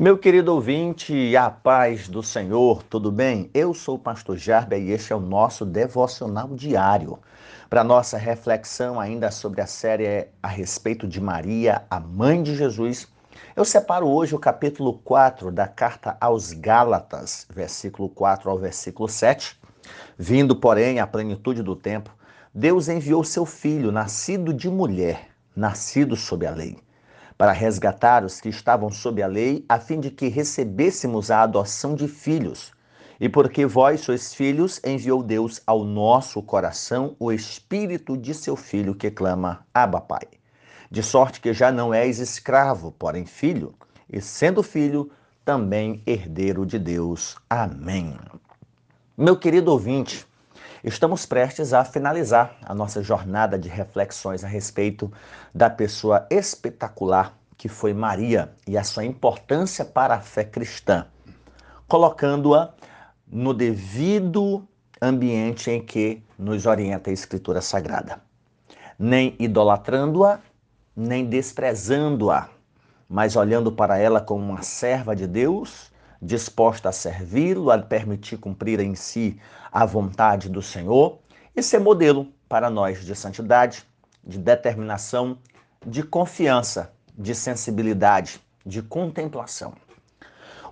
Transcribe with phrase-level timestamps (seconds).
[0.00, 3.50] Meu querido ouvinte, a paz do Senhor, tudo bem?
[3.52, 7.18] Eu sou o pastor Jarba e este é o nosso devocional diário.
[7.68, 13.08] Para nossa reflexão ainda sobre a série a respeito de Maria, a mãe de Jesus,
[13.54, 19.60] eu separo hoje o capítulo 4 da carta aos Gálatas, versículo 4 ao versículo 7.
[20.16, 22.10] Vindo, porém, à plenitude do tempo,
[22.54, 26.78] Deus enviou seu filho, nascido de mulher, nascido sob a lei
[27.40, 31.94] para resgatar os que estavam sob a lei, a fim de que recebêssemos a adoção
[31.94, 32.70] de filhos.
[33.18, 38.94] E porque vós sois filhos, enviou Deus ao nosso coração o espírito de seu filho
[38.94, 40.28] que clama: Abba, Pai.
[40.90, 43.74] De sorte que já não és escravo, porém filho,
[44.06, 45.10] e sendo filho,
[45.42, 47.36] também herdeiro de Deus.
[47.48, 48.18] Amém.
[49.16, 50.28] Meu querido ouvinte,
[50.82, 55.12] Estamos prestes a finalizar a nossa jornada de reflexões a respeito
[55.54, 61.06] da pessoa espetacular que foi Maria e a sua importância para a fé cristã,
[61.86, 62.72] colocando-a
[63.30, 64.66] no devido
[64.98, 68.22] ambiente em que nos orienta a Escritura Sagrada.
[68.98, 70.40] Nem idolatrando-a,
[70.96, 72.48] nem desprezando-a,
[73.06, 78.80] mas olhando para ela como uma serva de Deus disposta a servi-lo, a permitir cumprir
[78.80, 79.38] em si
[79.70, 81.18] a vontade do Senhor
[81.54, 83.84] e ser modelo para nós de santidade,
[84.24, 85.36] de determinação,
[85.86, 89.74] de confiança, de sensibilidade, de contemplação.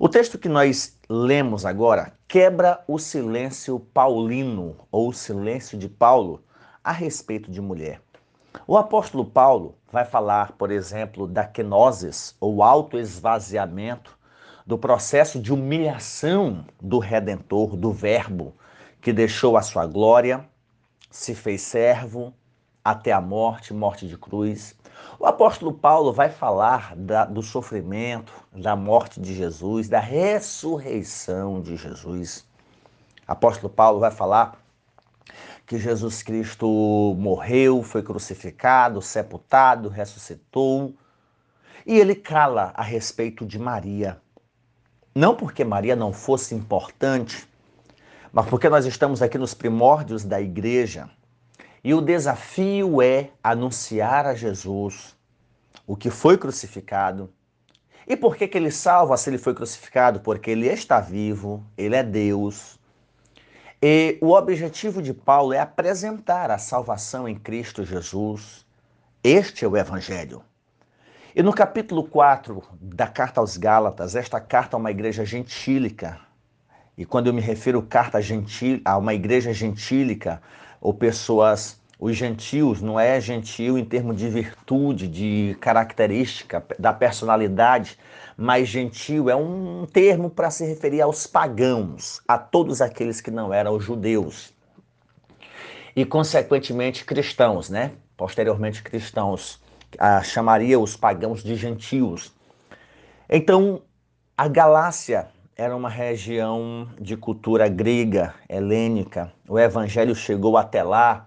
[0.00, 6.42] O texto que nós lemos agora quebra o silêncio paulino ou o silêncio de Paulo
[6.82, 8.00] a respeito de mulher.
[8.66, 14.16] O apóstolo Paulo vai falar, por exemplo, da kenosis ou autoesvaziamento
[14.66, 18.54] do processo de humilhação do Redentor, do Verbo,
[19.02, 20.48] que deixou a sua glória,
[21.10, 22.32] se fez servo
[22.82, 24.74] até a morte morte de cruz.
[25.18, 31.76] O apóstolo Paulo vai falar da, do sofrimento, da morte de Jesus, da ressurreição de
[31.76, 32.46] Jesus.
[33.26, 34.58] O apóstolo Paulo vai falar
[35.66, 40.94] que Jesus Cristo morreu, foi crucificado, sepultado, ressuscitou.
[41.84, 44.20] E ele cala a respeito de Maria.
[45.14, 47.48] Não porque Maria não fosse importante,
[48.32, 51.10] mas porque nós estamos aqui nos primórdios da igreja
[51.82, 55.16] e o desafio é anunciar a Jesus
[55.86, 57.32] o que foi crucificado.
[58.06, 60.20] E por que, que ele salva se ele foi crucificado?
[60.20, 62.78] Porque ele está vivo, ele é Deus.
[63.80, 68.66] E o objetivo de Paulo é apresentar a salvação em Cristo Jesus.
[69.22, 70.42] Este é o Evangelho.
[71.34, 76.18] E no capítulo 4 da carta aos Gálatas, esta carta é uma igreja gentílica.
[76.96, 80.42] E quando eu me refiro carta gentil, a uma igreja gentílica,
[80.80, 87.98] ou pessoas, os gentios, não é gentil em termos de virtude, de característica, da personalidade,
[88.36, 93.52] mas gentil é um termo para se referir aos pagãos, a todos aqueles que não
[93.52, 94.54] eram judeus.
[95.96, 97.92] E, consequentemente, cristãos, né?
[98.16, 99.60] Posteriormente, cristãos
[99.98, 102.32] ah, chamaria os pagãos de gentios.
[103.28, 103.82] Então,
[104.36, 109.32] a Galácia era uma região de cultura grega, helênica.
[109.48, 111.26] O evangelho chegou até lá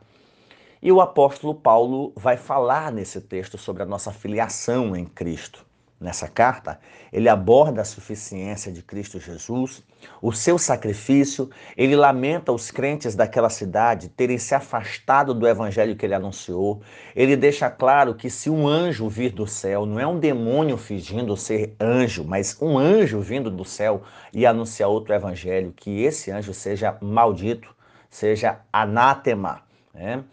[0.81, 5.65] e o apóstolo Paulo vai falar nesse texto sobre a nossa filiação em Cristo
[6.01, 6.79] nessa carta,
[7.13, 9.83] ele aborda a suficiência de Cristo Jesus,
[10.19, 16.03] o seu sacrifício, ele lamenta os crentes daquela cidade terem se afastado do evangelho que
[16.03, 16.81] ele anunciou.
[17.15, 21.37] Ele deixa claro que se um anjo vir do céu, não é um demônio fingindo
[21.37, 24.01] ser anjo, mas um anjo vindo do céu
[24.33, 27.69] e anunciar outro evangelho, que esse anjo seja maldito,
[28.09, 29.61] seja anátema.
[29.93, 30.23] Né?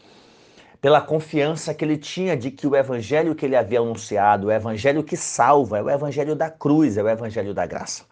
[0.80, 5.02] Pela confiança que ele tinha de que o evangelho que ele havia anunciado, o evangelho
[5.02, 8.04] que salva, é o evangelho da cruz, é o evangelho da graça.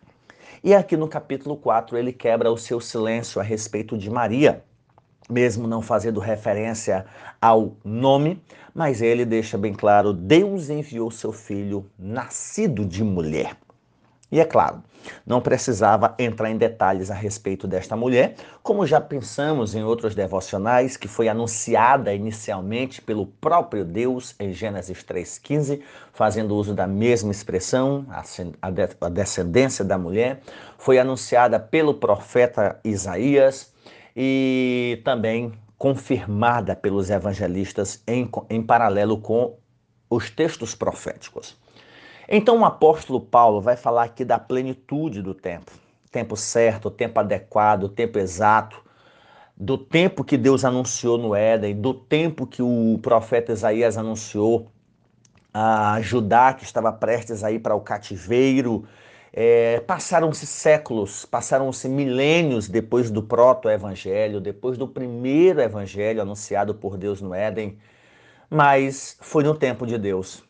[0.65, 4.65] E aqui no capítulo 4 ele quebra o seu silêncio a respeito de Maria,
[5.31, 7.07] mesmo não fazendo referência
[7.41, 8.43] ao nome,
[8.75, 13.57] mas ele deixa bem claro: Deus enviou seu filho nascido de mulher.
[14.31, 14.83] E é claro,
[15.25, 20.97] não precisava entrar em detalhes a respeito desta mulher, como já pensamos em outros devocionais,
[20.97, 25.81] que foi anunciada inicialmente pelo próprio Deus em Gênesis 3,15,
[26.13, 28.05] fazendo uso da mesma expressão,
[29.01, 30.41] a descendência da mulher,
[30.77, 33.73] foi anunciada pelo profeta Isaías
[34.17, 39.57] e também confirmada pelos evangelistas em, em paralelo com
[40.11, 41.57] os textos proféticos.
[42.29, 45.73] Então o apóstolo Paulo vai falar aqui da plenitude do tempo,
[46.11, 48.83] tempo certo, tempo adequado, tempo exato,
[49.57, 54.71] do tempo que Deus anunciou no Éden, do tempo que o profeta Isaías anunciou
[55.55, 58.87] a Judá que estava prestes a ir para o cativeiro,
[59.33, 67.21] É, passaram-se séculos, passaram-se milênios depois do proto-evangelho, depois do primeiro evangelho anunciado por Deus
[67.23, 67.79] no Éden,
[68.51, 70.46] mas foi no tempo de Deus.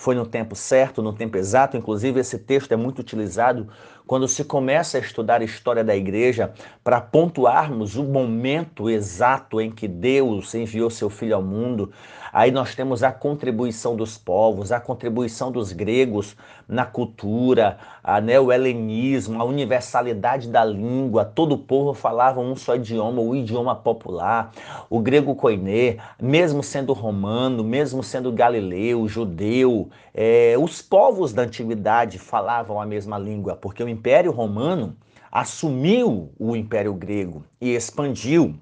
[0.00, 1.76] Foi no tempo certo, no tempo exato.
[1.76, 3.68] Inclusive, esse texto é muito utilizado
[4.10, 6.52] quando se começa a estudar a história da igreja
[6.82, 11.92] para pontuarmos o momento exato em que Deus enviou seu Filho ao mundo,
[12.32, 16.36] Aí nós temos a contribuição dos povos, a contribuição dos gregos
[16.68, 21.24] na cultura, a, né, o helenismo, a universalidade da língua.
[21.24, 24.52] Todo o povo falava um só idioma, o idioma popular.
[24.88, 32.18] O grego koiné, mesmo sendo romano, mesmo sendo galileu, judeu, é, os povos da antiguidade
[32.18, 34.96] falavam a mesma língua, porque o Império Romano
[35.30, 38.58] assumiu o Império Grego e expandiu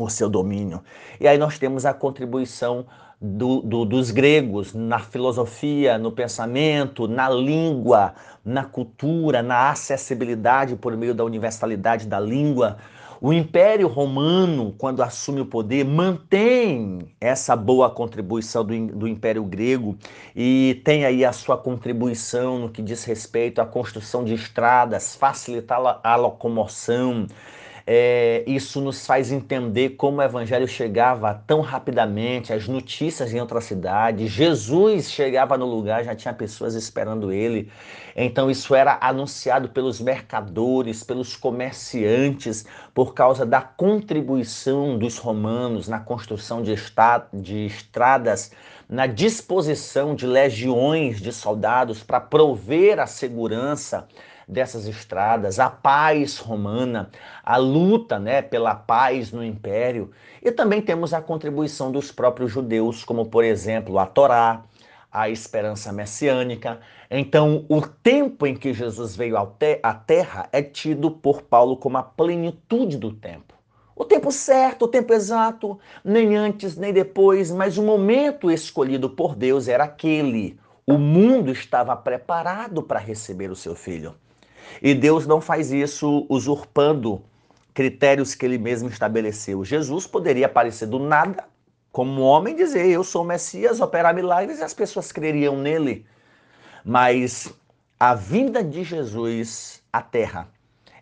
[0.00, 0.82] o seu domínio.
[1.20, 2.86] E aí nós temos a contribuição
[3.20, 10.96] do, do, dos gregos na filosofia, no pensamento, na língua, na cultura, na acessibilidade por
[10.96, 12.78] meio da universalidade da língua.
[13.24, 19.96] O Império Romano, quando assume o poder, mantém essa boa contribuição do, do Império Grego
[20.34, 26.00] e tem aí a sua contribuição no que diz respeito à construção de estradas, facilitar
[26.02, 27.28] a locomoção,
[27.86, 33.60] é, isso nos faz entender como o evangelho chegava tão rapidamente, as notícias em outra
[33.60, 34.28] cidade.
[34.28, 37.70] Jesus chegava no lugar, já tinha pessoas esperando ele.
[38.14, 42.64] Então, isso era anunciado pelos mercadores, pelos comerciantes,
[42.94, 46.74] por causa da contribuição dos romanos na construção de,
[47.32, 48.52] de estradas,
[48.88, 54.06] na disposição de legiões de soldados para prover a segurança
[54.48, 57.10] dessas estradas, a paz romana,
[57.42, 60.10] a luta né, pela paz no império.
[60.42, 64.62] E também temos a contribuição dos próprios judeus, como por exemplo a Torá,
[65.10, 66.80] a esperança messiânica.
[67.10, 72.02] Então, o tempo em que Jesus veio à terra é tido por Paulo como a
[72.02, 73.52] plenitude do tempo.
[73.94, 79.34] O tempo certo, o tempo exato, nem antes nem depois, mas o momento escolhido por
[79.34, 80.58] Deus era aquele.
[80.86, 84.14] O mundo estava preparado para receber o seu filho.
[84.80, 87.22] E Deus não faz isso usurpando
[87.74, 89.64] critérios que ele mesmo estabeleceu.
[89.64, 91.44] Jesus poderia aparecer do nada,
[91.90, 96.06] como homem, dizer: Eu sou o Messias, operar milagres, e as pessoas creriam nele.
[96.84, 97.52] Mas
[97.98, 100.48] a vinda de Jesus à terra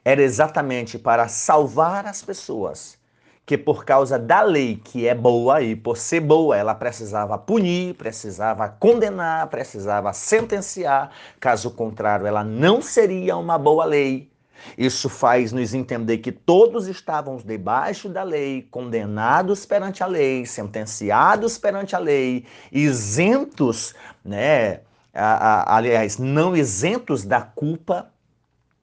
[0.04, 2.99] era exatamente para salvar as pessoas
[3.46, 7.94] que por causa da lei que é boa e por ser boa ela precisava punir,
[7.94, 11.10] precisava condenar, precisava sentenciar,
[11.40, 14.30] caso contrário ela não seria uma boa lei.
[14.76, 21.58] Isso faz nos entender que todos estavam debaixo da lei, condenados perante a lei, sentenciados
[21.58, 23.94] perante a lei, isentos,
[24.24, 24.80] né?
[25.12, 28.12] aliás, não isentos da culpa.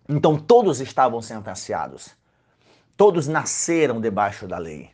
[0.10, 2.16] Então todos estavam sentenciados.
[2.98, 4.90] Todos nasceram debaixo da lei.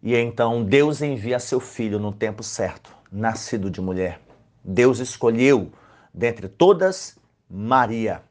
[0.00, 4.20] E então Deus envia seu filho no tempo certo, nascido de mulher.
[4.62, 5.72] Deus escolheu
[6.14, 7.18] dentre todas
[7.50, 8.22] Maria,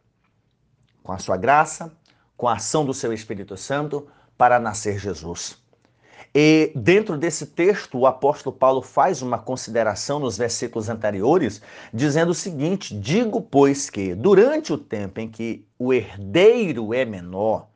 [1.03, 1.91] com a sua graça,
[2.37, 4.07] com a ação do seu Espírito Santo,
[4.37, 5.61] para nascer Jesus.
[6.33, 11.61] E dentro desse texto, o apóstolo Paulo faz uma consideração nos versículos anteriores,
[11.93, 17.70] dizendo o seguinte: Digo, pois, que durante o tempo em que o herdeiro é menor,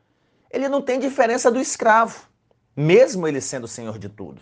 [0.56, 2.30] ele não tem diferença do escravo,
[2.74, 4.42] mesmo ele sendo senhor de tudo.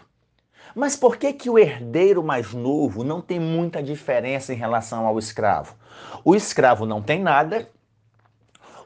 [0.76, 5.18] Mas por que que o herdeiro mais novo não tem muita diferença em relação ao
[5.18, 5.76] escravo?
[6.24, 7.68] O escravo não tem nada,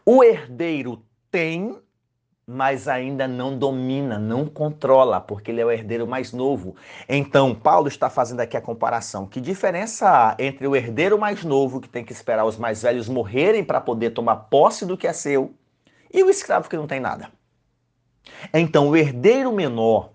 [0.06, 1.78] o herdeiro tem,
[2.48, 6.78] mas ainda não domina, não controla, porque ele é o herdeiro mais novo.
[7.10, 9.28] Então, Paulo está fazendo aqui a comparação.
[9.28, 13.10] Que diferença há entre o herdeiro mais novo, que tem que esperar os mais velhos
[13.10, 15.54] morrerem para poder tomar posse do que é seu,
[16.14, 17.30] e o escravo que não tem nada?
[18.54, 20.12] Então, o herdeiro menor,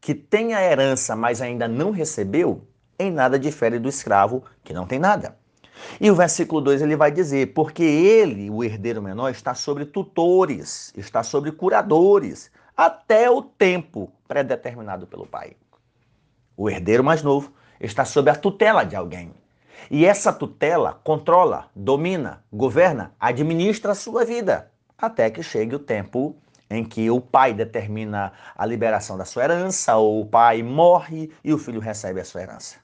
[0.00, 2.66] que tem a herança, mas ainda não recebeu,
[2.98, 5.36] em nada difere do escravo que não tem nada.
[6.00, 10.92] E o versículo 2 ele vai dizer: porque ele, o herdeiro menor, está sobre tutores,
[10.96, 15.56] está sobre curadores, até o tempo predeterminado pelo pai.
[16.56, 19.32] O herdeiro mais novo está sob a tutela de alguém.
[19.90, 26.36] E essa tutela controla, domina, governa, administra a sua vida até que chegue o tempo
[26.68, 31.52] em que o pai determina a liberação da sua herança, ou o pai morre e
[31.52, 32.76] o filho recebe a sua herança.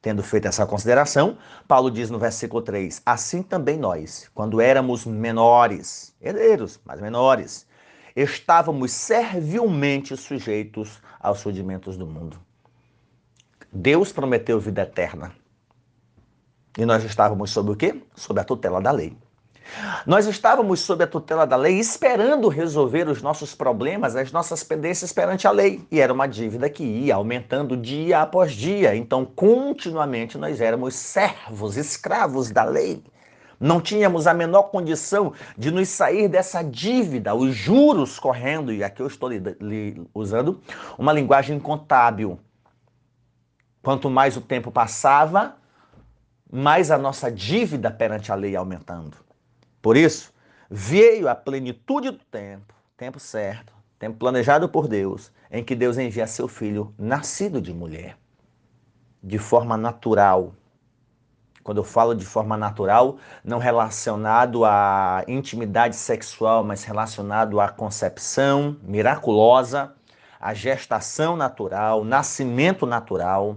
[0.00, 6.14] Tendo feito essa consideração, Paulo diz no versículo 3: Assim também nós, quando éramos menores,
[6.20, 7.66] herdeiros, mas menores,
[8.14, 12.38] estávamos servilmente sujeitos aos rudimentos do mundo.
[13.72, 15.32] Deus prometeu vida eterna.
[16.76, 18.00] E nós estávamos sob o quê?
[18.14, 19.16] Sob a tutela da lei.
[20.06, 25.12] Nós estávamos sob a tutela da lei, esperando resolver os nossos problemas, as nossas pendências
[25.12, 25.86] perante a lei.
[25.90, 28.96] E era uma dívida que ia aumentando dia após dia.
[28.96, 33.02] Então, continuamente, nós éramos servos, escravos da lei.
[33.60, 38.72] Não tínhamos a menor condição de nos sair dessa dívida, os juros correndo.
[38.72, 39.28] E aqui eu estou
[40.14, 40.60] usando
[40.96, 42.38] uma linguagem contábil.
[43.82, 45.56] Quanto mais o tempo passava,
[46.50, 49.27] mais a nossa dívida perante a lei aumentando.
[49.88, 50.34] Por isso,
[50.68, 56.26] veio a plenitude do tempo, tempo certo, tempo planejado por Deus, em que Deus envia
[56.26, 58.18] seu filho, nascido de mulher,
[59.22, 60.52] de forma natural.
[61.64, 68.76] Quando eu falo de forma natural, não relacionado à intimidade sexual, mas relacionado à concepção
[68.82, 69.94] miraculosa,
[70.38, 73.56] à gestação natural, nascimento natural,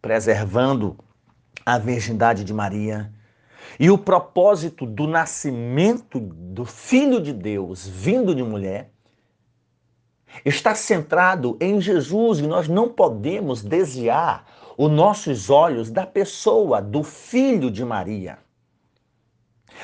[0.00, 0.96] preservando
[1.64, 3.12] a virgindade de Maria
[3.78, 8.90] e o propósito do nascimento do Filho de Deus vindo de mulher
[10.44, 14.44] está centrado em Jesus e nós não podemos desviar
[14.76, 18.38] os nossos olhos da pessoa do Filho de Maria.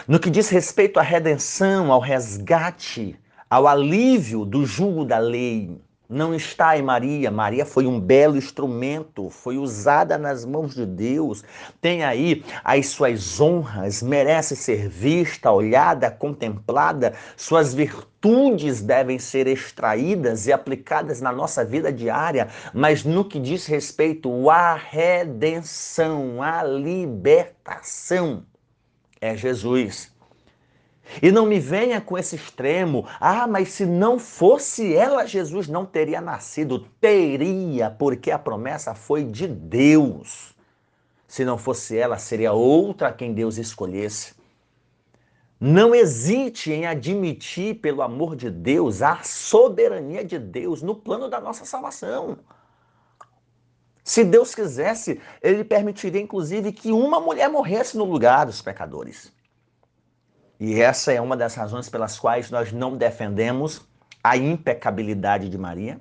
[0.06, 6.34] No que diz respeito à redenção, ao resgate, ao alívio do jugo da lei, não
[6.34, 7.30] está em Maria.
[7.30, 11.42] Maria foi um belo instrumento, foi usada nas mãos de Deus,
[11.80, 20.46] tem aí as suas honras, merece ser vista, olhada, contemplada, suas virtudes devem ser extraídas
[20.46, 28.44] e aplicadas na nossa vida diária, mas no que diz respeito à redenção, à libertação,
[29.20, 30.11] é Jesus.
[31.20, 33.06] E não me venha com esse extremo.
[33.20, 36.86] Ah, mas se não fosse ela, Jesus não teria nascido.
[37.00, 40.54] Teria, porque a promessa foi de Deus.
[41.26, 44.34] Se não fosse ela, seria outra quem Deus escolhesse.
[45.58, 51.40] Não hesite em admitir, pelo amor de Deus, a soberania de Deus no plano da
[51.40, 52.38] nossa salvação.
[54.04, 59.32] Se Deus quisesse, ele permitiria, inclusive, que uma mulher morresse no lugar dos pecadores.
[60.64, 63.82] E essa é uma das razões pelas quais nós não defendemos
[64.22, 66.00] a impecabilidade de Maria.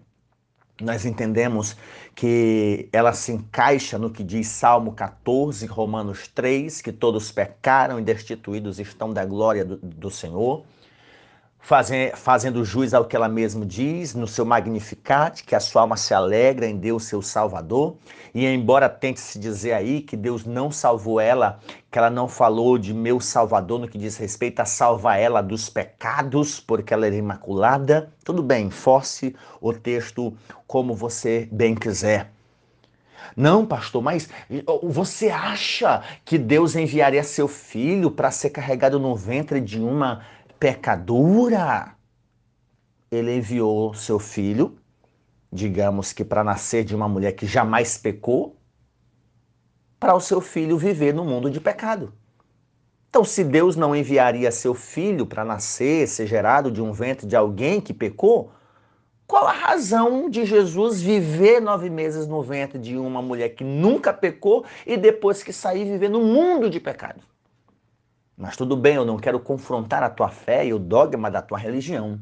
[0.79, 1.75] Nós entendemos
[2.13, 8.03] que ela se encaixa no que diz Salmo 14, Romanos 3, que todos pecaram e
[8.03, 10.63] destituídos estão da glória do, do Senhor
[11.61, 16.13] fazendo jus ao que ela mesma diz no seu Magnificat, que a sua alma se
[16.13, 17.95] alegra em Deus, seu Salvador.
[18.33, 21.59] E embora tente se dizer aí que Deus não salvou ela,
[21.91, 25.69] que ela não falou de meu Salvador no que diz respeito a salvar ela dos
[25.69, 30.33] pecados, porque ela era imaculada, tudo bem, force o texto
[30.65, 32.31] como você bem quiser.
[33.35, 34.27] Não, pastor, mas
[34.83, 40.21] você acha que Deus enviaria seu filho para ser carregado no ventre de uma
[40.61, 41.95] pecadora,
[43.09, 44.77] ele enviou seu filho,
[45.51, 48.55] digamos que para nascer de uma mulher que jamais pecou,
[49.99, 52.13] para o seu filho viver no mundo de pecado.
[53.09, 57.35] Então, se Deus não enviaria seu filho para nascer, ser gerado de um ventre de
[57.35, 58.51] alguém que pecou,
[59.25, 64.13] qual a razão de Jesus viver nove meses no ventre de uma mulher que nunca
[64.13, 67.30] pecou e depois que sair viver no mundo de pecado?
[68.41, 71.59] Mas tudo bem, eu não quero confrontar a tua fé e o dogma da tua
[71.59, 72.19] religião.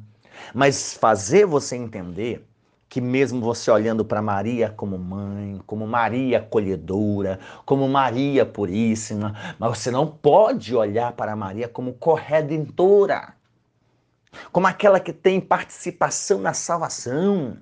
[0.54, 2.46] Mas fazer você entender
[2.90, 9.78] que mesmo você olhando para Maria como mãe, como Maria acolhedora, como Maria puríssima, mas
[9.78, 13.34] você não pode olhar para Maria como corredentora,
[14.52, 17.56] como aquela que tem participação na salvação.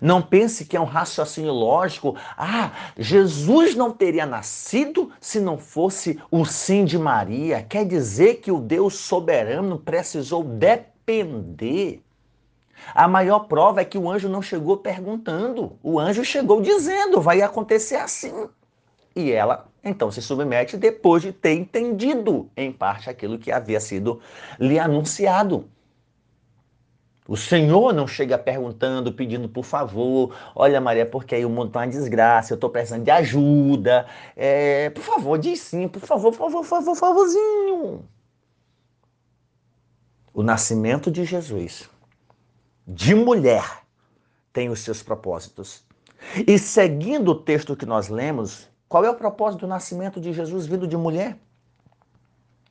[0.00, 2.16] Não pense que é um raciocínio lógico.
[2.36, 7.62] Ah, Jesus não teria nascido se não fosse o sim de Maria.
[7.62, 12.02] Quer dizer que o Deus soberano precisou depender.
[12.94, 15.78] A maior prova é que o anjo não chegou perguntando.
[15.82, 18.48] O anjo chegou dizendo: vai acontecer assim.
[19.16, 24.20] E ela então se submete depois de ter entendido, em parte, aquilo que havia sido
[24.58, 25.68] lhe anunciado.
[27.28, 31.80] O Senhor não chega perguntando, pedindo por favor, olha Maria, porque aí o mundo está
[31.80, 34.06] uma desgraça, eu estou precisando de ajuda.
[34.34, 38.08] É, por favor, diz sim, por favor, por favor, por favor, favorzinho.
[40.32, 41.90] O nascimento de Jesus,
[42.86, 43.82] de mulher,
[44.50, 45.84] tem os seus propósitos.
[46.46, 50.64] E seguindo o texto que nós lemos, qual é o propósito do nascimento de Jesus
[50.64, 51.36] vindo de mulher?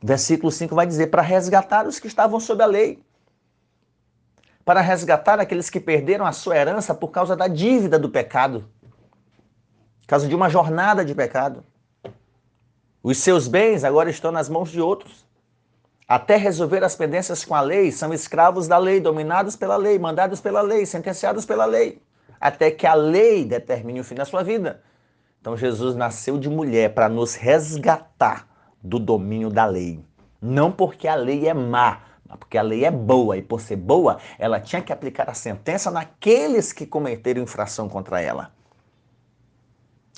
[0.02, 3.06] Versículo 5 vai dizer: para resgatar os que estavam sob a lei
[4.68, 8.68] para resgatar aqueles que perderam a sua herança por causa da dívida do pecado,
[10.02, 11.64] por causa de uma jornada de pecado.
[13.02, 15.26] Os seus bens agora estão nas mãos de outros.
[16.06, 20.42] até resolver as pendências com a lei, são escravos da lei, dominados pela lei, mandados
[20.42, 22.02] pela lei, sentenciados pela lei,
[22.40, 24.84] até que a lei determine o fim da sua vida.
[25.40, 28.46] Então Jesus nasceu de mulher para nos resgatar
[28.84, 30.04] do domínio da lei.
[30.42, 32.02] Não porque a lei é má,
[32.36, 35.90] porque a lei é boa e por ser boa, ela tinha que aplicar a sentença
[35.90, 38.52] naqueles que cometeram infração contra ela.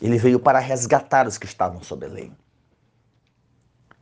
[0.01, 2.32] Ele veio para resgatar os que estavam sob a lei.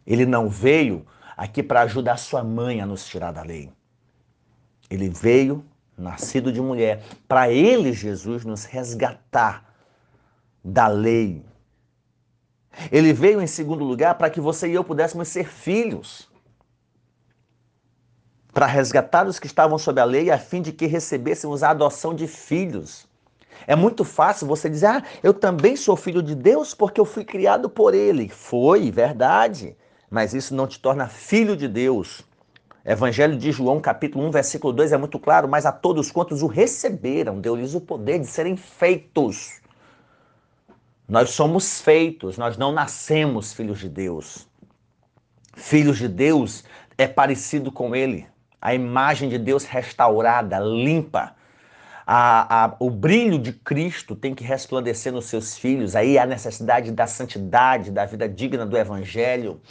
[0.06, 3.72] Ele não veio aqui para ajudar sua mãe a nos tirar da lei.
[4.90, 5.66] Ele veio,
[5.98, 9.74] nascido de mulher, para ele, Jesus, nos resgatar
[10.64, 11.44] da lei.
[12.92, 16.27] Ele veio, em segundo lugar, para que você e eu pudéssemos ser filhos.
[18.54, 22.14] Para resgatar os que estavam sob a lei, a fim de que recebêssemos a adoção
[22.14, 23.08] de filhos.
[23.66, 27.24] É muito fácil você dizer, ah, eu também sou filho de Deus porque eu fui
[27.24, 28.30] criado por Ele.
[28.30, 29.76] Foi, verdade
[30.10, 32.24] mas isso não te torna filho de Deus.
[32.86, 36.48] Evangelho de João, capítulo 1, versículo 2 é muito claro, mas a todos quantos o
[36.48, 39.60] receberam, deu-lhes o poder de serem feitos.
[41.08, 44.48] Nós somos feitos, nós não nascemos filhos de Deus.
[45.54, 46.64] Filhos de Deus
[46.98, 48.26] é parecido com Ele,
[48.62, 51.36] a imagem de Deus restaurada, limpa.
[52.06, 55.96] A, a, o brilho de Cristo tem que resplandecer nos seus filhos.
[55.96, 59.62] Aí a necessidade da santidade, da vida digna do Evangelho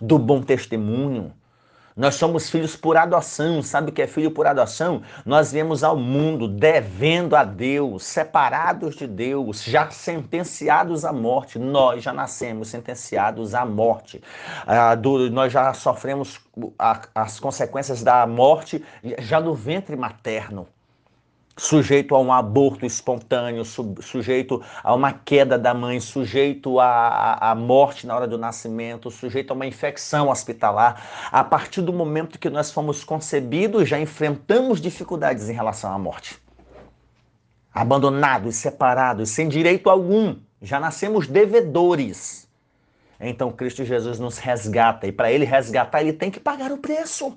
[0.00, 1.32] do bom testemunho.
[1.96, 3.62] Nós somos filhos por adoção.
[3.62, 5.00] Sabe o que é filho por adoção?
[5.24, 11.58] Nós viemos ao mundo devendo a Deus, separados de Deus, já sentenciados à morte.
[11.58, 14.22] Nós já nascemos sentenciados à morte.
[14.66, 16.38] Ah, do, nós já sofremos
[16.78, 18.84] a, as consequências da morte
[19.18, 20.68] já no ventre materno
[21.56, 28.06] sujeito a um aborto espontâneo, su sujeito a uma queda da mãe, sujeito à morte
[28.06, 31.28] na hora do nascimento, sujeito a uma infecção hospitalar.
[31.32, 36.38] A partir do momento que nós fomos concebidos, já enfrentamos dificuldades em relação à morte.
[37.72, 42.46] Abandonados, separados, sem direito algum, já nascemos devedores.
[43.18, 47.34] Então Cristo Jesus nos resgata, e para ele resgatar, ele tem que pagar o preço.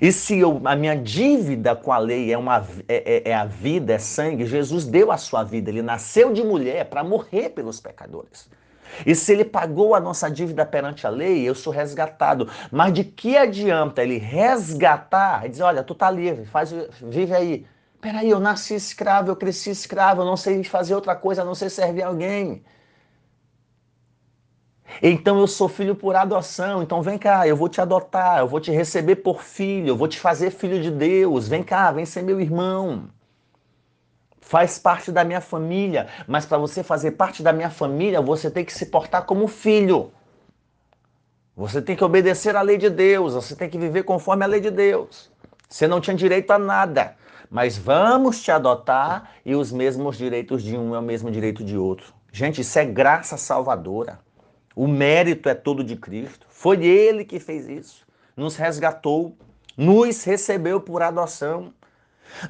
[0.00, 3.44] E se eu, a minha dívida com a lei é, uma, é, é, é a
[3.44, 7.80] vida, é sangue, Jesus deu a sua vida, ele nasceu de mulher para morrer pelos
[7.80, 8.48] pecadores.
[9.06, 12.48] E se ele pagou a nossa dívida perante a lei, eu sou resgatado.
[12.70, 17.66] Mas de que adianta ele resgatar e dizer, olha, tu tá livre, faz, vive aí.
[18.00, 21.70] Peraí, eu nasci escravo, eu cresci escravo, eu não sei fazer outra coisa, não sei
[21.70, 22.62] servir alguém.
[25.00, 26.82] Então eu sou filho por adoção.
[26.82, 30.08] Então vem cá, eu vou te adotar, eu vou te receber por filho, eu vou
[30.08, 31.48] te fazer filho de Deus.
[31.48, 33.08] Vem cá, vem ser meu irmão.
[34.40, 38.64] Faz parte da minha família, mas para você fazer parte da minha família, você tem
[38.64, 40.12] que se portar como filho.
[41.56, 44.60] Você tem que obedecer à lei de Deus, você tem que viver conforme a lei
[44.60, 45.30] de Deus.
[45.68, 47.14] Você não tinha direito a nada,
[47.50, 51.76] mas vamos te adotar e os mesmos direitos de um é o mesmo direito de
[51.78, 52.12] outro.
[52.32, 54.18] Gente, isso é graça salvadora.
[54.74, 56.46] O mérito é todo de Cristo.
[56.48, 58.06] Foi Ele que fez isso.
[58.36, 59.36] Nos resgatou,
[59.76, 61.72] nos recebeu por adoção,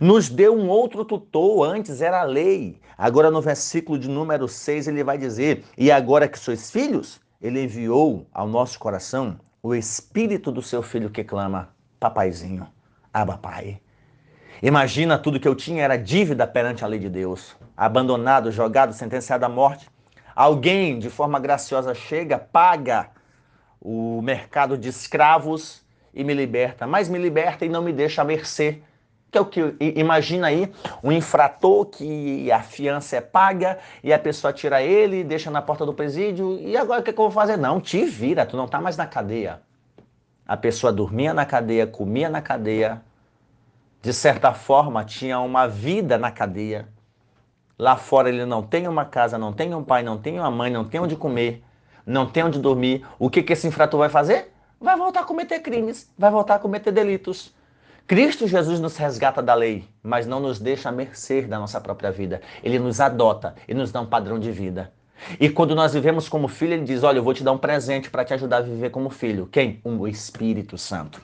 [0.01, 1.67] nos deu um outro tutor.
[1.67, 2.81] Antes era a lei.
[2.97, 7.65] Agora, no versículo de número 6, ele vai dizer: E agora que sois filhos, ele
[7.65, 12.67] enviou ao nosso coração o espírito do seu filho que clama: Papaizinho,
[13.13, 13.81] Aba Pai.
[14.63, 19.45] Imagina tudo que eu tinha era dívida perante a lei de Deus, abandonado, jogado, sentenciado
[19.45, 19.91] à morte.
[20.35, 23.11] Alguém, de forma graciosa, chega, paga
[23.81, 25.83] o mercado de escravos
[26.15, 28.83] e me liberta, mas me liberta e não me deixa à mercê.
[29.31, 30.71] Que é o que imagina aí
[31.03, 35.87] um infrator que a fiança é paga e a pessoa tira ele, deixa na porta
[35.87, 37.57] do presídio e agora o que, é que eu vou fazer?
[37.57, 39.63] Não, te vira, tu não tá mais na cadeia.
[40.47, 43.01] A pessoa dormia na cadeia, comia na cadeia,
[44.03, 46.87] de certa forma tinha uma vida na cadeia.
[47.83, 50.71] Lá fora ele não tem uma casa, não tem um pai, não tem uma mãe,
[50.71, 51.65] não tem onde comer,
[52.07, 53.05] não tem onde dormir.
[53.19, 54.53] O que, que esse infrator vai fazer?
[54.81, 57.53] Vai voltar a cometer crimes, vai voltar a cometer delitos.
[58.07, 62.13] Cristo Jesus nos resgata da lei, mas não nos deixa à mercê da nossa própria
[62.13, 62.41] vida.
[62.63, 64.93] Ele nos adota e nos dá um padrão de vida.
[65.41, 68.09] E quando nós vivemos como filho, ele diz: Olha, eu vou te dar um presente
[68.09, 69.49] para te ajudar a viver como filho.
[69.51, 69.81] Quem?
[69.83, 71.21] O Espírito Santo.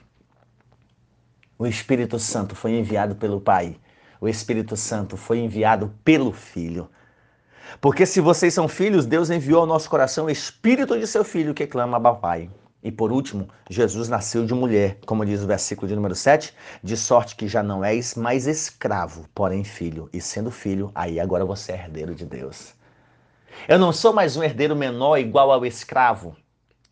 [1.56, 3.76] O Espírito Santo foi enviado pelo Pai
[4.20, 6.88] o Espírito Santo foi enviado pelo Filho.
[7.80, 11.54] Porque se vocês são filhos, Deus enviou ao nosso coração o Espírito de seu Filho
[11.54, 12.50] que clama a Pai.
[12.82, 16.96] E por último, Jesus nasceu de mulher, como diz o versículo de número 7, de
[16.96, 20.08] sorte que já não és mais escravo, porém filho.
[20.12, 22.74] E sendo filho, aí agora você é herdeiro de Deus.
[23.66, 26.36] Eu não sou mais um herdeiro menor igual ao escravo,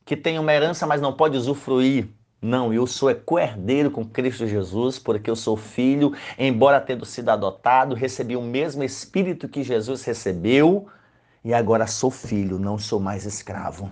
[0.05, 2.09] que tem uma herança, mas não pode usufruir
[2.40, 7.94] Não, eu sou co-herdeiro com Cristo Jesus, porque eu sou filho, embora tendo sido adotado,
[7.94, 10.87] recebi o mesmo espírito que Jesus recebeu
[11.42, 13.90] e agora sou filho, não sou mais escravo.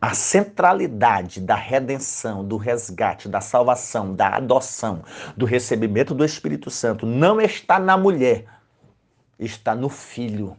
[0.00, 5.02] A centralidade da redenção, do resgate, da salvação, da adoção,
[5.36, 8.44] do recebimento do Espírito Santo não está na mulher,
[9.38, 10.56] está no filho.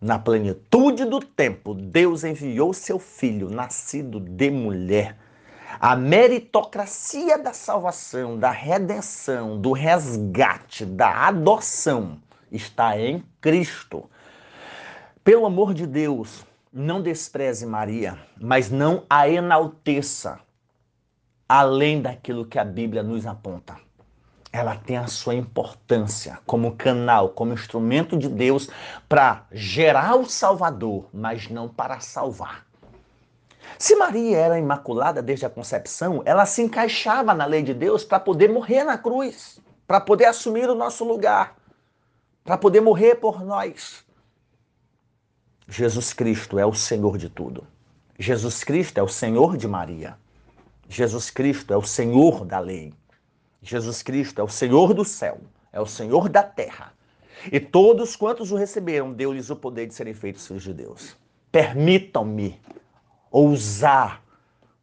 [0.00, 5.16] Na plenitude do tempo, Deus enviou seu filho, nascido de mulher.
[5.80, 14.08] A meritocracia da salvação, da redenção, do resgate, da adoção está em Cristo.
[15.24, 20.40] Pelo amor de Deus, não despreze Maria, mas não a enalteça
[21.48, 23.76] além daquilo que a Bíblia nos aponta.
[24.50, 28.68] Ela tem a sua importância como canal, como instrumento de Deus
[29.08, 32.66] para gerar o Salvador, mas não para salvar.
[33.78, 38.20] Se Maria era imaculada desde a concepção, ela se encaixava na lei de Deus para
[38.20, 41.56] poder morrer na cruz, para poder assumir o nosso lugar,
[42.44, 44.04] para poder morrer por nós.
[45.68, 47.66] Jesus Cristo é o Senhor de tudo.
[48.18, 50.16] Jesus Cristo é o Senhor de Maria.
[50.88, 52.92] Jesus Cristo é o Senhor da lei.
[53.62, 55.40] Jesus Cristo é o Senhor do céu,
[55.72, 56.92] é o Senhor da terra.
[57.50, 61.16] E todos quantos o receberam, deu-lhes o poder de serem feitos filhos de Deus.
[61.50, 62.60] Permitam-me
[63.32, 64.22] ousar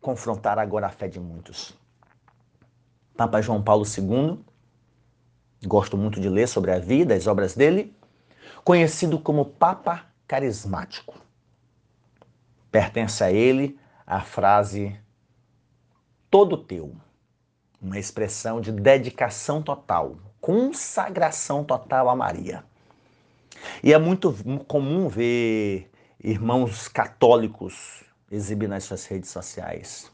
[0.02, 1.78] confrontar agora a fé de muitos.
[3.16, 4.40] Papa João Paulo II,
[5.66, 7.96] gosto muito de ler sobre a vida, as obras dele,
[8.64, 11.16] conhecido como Papa carismático.
[12.72, 15.00] Pertence a ele a frase
[16.30, 16.96] todo teu,
[17.80, 22.64] uma expressão de dedicação total, consagração total a Maria.
[23.84, 24.34] E é muito
[24.66, 25.92] comum ver
[26.24, 30.12] irmãos católicos exibir nas suas redes sociais,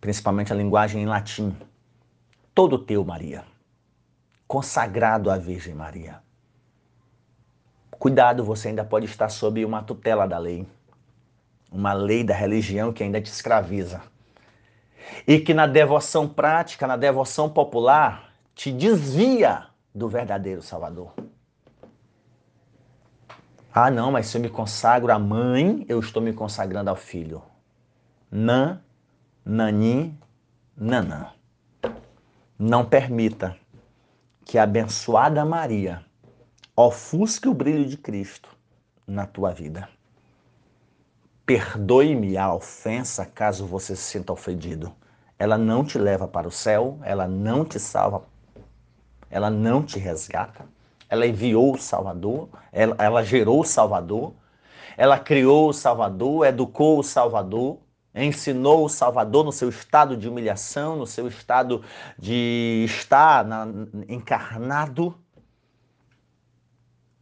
[0.00, 1.56] principalmente a linguagem em latim.
[2.54, 3.44] Todo teu, Maria,
[4.46, 6.20] consagrado à Virgem Maria.
[7.98, 10.66] Cuidado, você ainda pode estar sob uma tutela da lei,
[11.70, 14.02] uma lei da religião que ainda te escraviza.
[15.26, 21.12] E que na devoção prática, na devoção popular, te desvia do verdadeiro Salvador.
[23.74, 27.42] Ah, não, mas se eu me consagro à mãe, eu estou me consagrando ao filho.
[28.30, 28.82] Nan,
[29.42, 30.14] nani,
[30.76, 31.28] nanã.
[32.58, 33.56] Não permita
[34.44, 36.04] que a abençoada Maria
[36.76, 38.50] ofusque o brilho de Cristo
[39.06, 39.88] na tua vida.
[41.46, 44.94] Perdoe-me a ofensa caso você se sinta ofendido.
[45.38, 48.24] Ela não te leva para o céu, ela não te salva,
[49.30, 50.66] ela não te resgata.
[51.12, 54.32] Ela enviou o Salvador, ela, ela gerou o Salvador,
[54.96, 57.78] ela criou o Salvador, educou o Salvador,
[58.14, 61.82] ensinou o Salvador no seu estado de humilhação, no seu estado
[62.18, 63.66] de estar na,
[64.08, 65.14] encarnado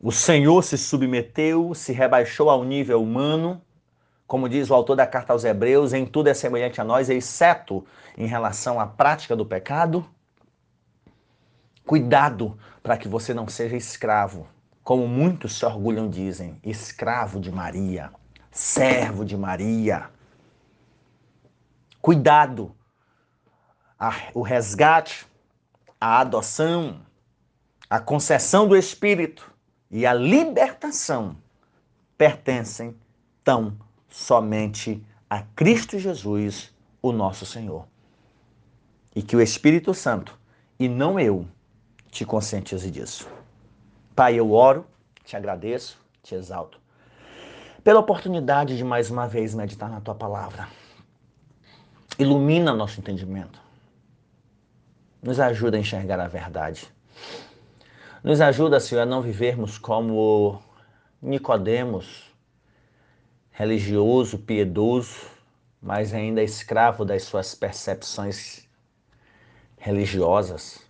[0.02, 3.60] o Senhor se submeteu, se rebaixou ao nível humano,
[4.26, 7.84] como diz o autor da carta aos Hebreus, em tudo é semelhante a nós, exceto
[8.16, 10.06] em relação à prática do pecado.
[11.90, 14.46] Cuidado para que você não seja escravo,
[14.80, 18.12] como muitos se orgulham dizem, escravo de Maria,
[18.48, 20.08] servo de Maria.
[22.00, 22.72] Cuidado.
[24.32, 25.26] o resgate,
[26.00, 27.00] a adoção,
[27.90, 29.52] a concessão do Espírito
[29.90, 31.36] e a libertação
[32.16, 32.96] pertencem
[33.42, 33.76] tão
[34.08, 36.72] somente a Cristo Jesus,
[37.02, 37.84] o nosso Senhor.
[39.12, 40.38] E que o Espírito Santo,
[40.78, 41.48] e não eu,
[42.10, 43.28] te conscientize disso.
[44.14, 44.86] Pai, eu oro,
[45.24, 46.80] te agradeço, te exalto,
[47.82, 50.68] pela oportunidade de mais uma vez meditar na tua palavra.
[52.18, 53.60] Ilumina nosso entendimento.
[55.22, 56.92] Nos ajuda a enxergar a verdade.
[58.22, 60.60] Nos ajuda, Senhor, a não vivermos como
[61.22, 62.30] Nicodemos,
[63.50, 65.26] religioso, piedoso,
[65.80, 68.68] mas ainda escravo das suas percepções
[69.78, 70.89] religiosas.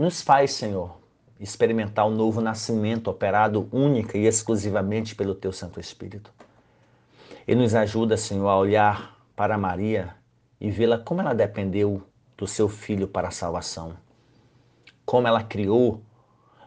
[0.00, 0.96] Nos faz, Senhor,
[1.38, 6.32] experimentar o novo nascimento operado única e exclusivamente pelo Teu Santo Espírito.
[7.46, 10.14] E nos ajuda, Senhor, a olhar para Maria
[10.58, 12.02] e vê-la como ela dependeu
[12.34, 13.92] do seu filho para a salvação.
[15.04, 16.00] Como ela criou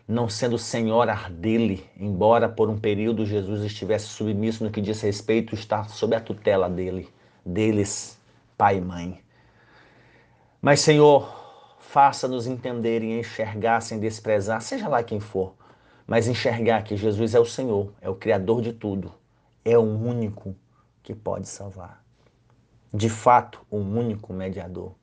[0.07, 5.55] não sendo senhora dele, embora por um período Jesus estivesse submisso no que diz respeito
[5.55, 7.09] está sob a tutela dele,
[7.43, 8.15] deles,
[8.55, 9.23] pai e mãe.
[10.61, 11.42] Mas, Senhor,
[11.93, 15.53] faça-nos entender e enxergar sem desprezar, seja lá quem for,
[16.08, 19.13] mas enxergar que Jesus é o Senhor, é o Criador de tudo,
[19.63, 20.56] é o único
[21.03, 22.03] que pode salvar.
[22.91, 24.95] de fato, o único mediador,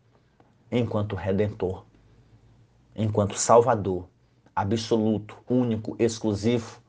[0.68, 1.84] enquanto redentor,
[2.96, 4.08] enquanto salvador,
[4.54, 6.80] absoluto, único, exclusivo,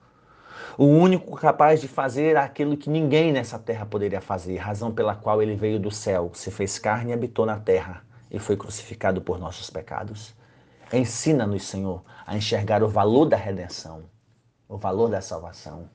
[0.80, 5.44] o único capaz de fazer aquilo que ninguém nessa terra poderia fazer, razão pela qual
[5.44, 9.38] ele veio do céu, se fez carne e habitou na terra e foi crucificado por
[9.38, 10.34] nossos pecados.
[10.92, 14.04] Ensina-nos, Senhor, a enxergar o valor da redenção,
[14.68, 15.90] o valor da salvação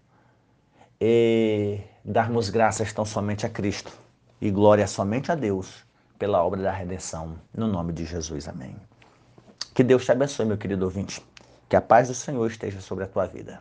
[1.00, 3.92] e darmos graças tão somente a Cristo
[4.40, 5.84] e glória somente a Deus
[6.18, 7.36] pela obra da redenção.
[7.54, 8.76] No nome de Jesus, amém.
[9.74, 11.22] Que Deus te abençoe, meu querido ouvinte.
[11.68, 13.60] Que a paz do Senhor esteja sobre a tua vida.